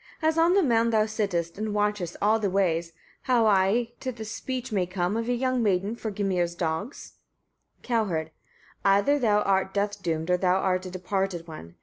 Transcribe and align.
as 0.19 0.35
on 0.35 0.55
the 0.55 0.63
mound 0.63 0.91
thou 0.91 1.05
sittest, 1.05 1.59
and 1.59 1.75
watchest 1.75 2.17
all 2.23 2.39
the 2.39 2.49
ways, 2.49 2.91
how 3.29 3.45
I 3.45 3.91
to 3.99 4.11
the 4.11 4.25
speech 4.25 4.71
may 4.71 4.87
come, 4.87 5.15
of 5.15 5.27
the 5.27 5.35
young 5.35 5.61
maiden, 5.61 5.95
for 5.95 6.09
Gymir's 6.09 6.55
dogs? 6.55 7.19
Cowherd. 7.83 8.31
12. 8.81 8.81
Either 8.97 9.19
thou 9.19 9.41
art 9.43 9.75
death 9.75 10.01
doomed, 10.01 10.31
or 10.31 10.37
thou 10.37 10.55
art 10.57 10.87
a 10.87 10.89
departed 10.89 11.47
one. 11.47 11.75